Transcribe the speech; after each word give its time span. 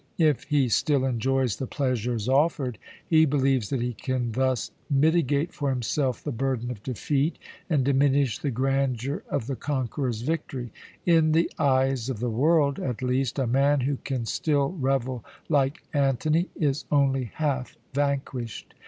If 0.17 0.45
he 0.45 0.67
still 0.67 1.05
enjoys 1.05 1.57
the 1.57 1.67
pleasures 1.67 2.27
offered, 2.27 2.79
he 3.07 3.23
believes 3.25 3.69
that 3.69 3.83
he 3.83 3.93
can 3.93 4.31
thus 4.31 4.71
mitigate 4.89 5.53
for 5.53 5.69
himself 5.69 6.23
the 6.23 6.31
burden 6.31 6.71
of 6.71 6.81
defeat, 6.81 7.37
and 7.69 7.85
diminish 7.85 8.39
the 8.39 8.49
grandeur 8.49 9.21
of 9.29 9.45
the 9.45 9.55
conqueror's 9.55 10.21
victory. 10.21 10.71
In 11.05 11.33
the 11.33 11.51
eyes 11.59 12.09
of 12.09 12.19
the 12.19 12.31
world, 12.31 12.79
at 12.79 13.03
least, 13.03 13.37
a 13.37 13.45
man 13.45 13.81
who 13.81 13.97
can 13.97 14.25
still 14.25 14.69
revel 14.71 15.23
like 15.49 15.83
Antony 15.93 16.49
is 16.59 16.85
only 16.91 17.25
half 17.35 17.77
vanquished. 17.93 18.73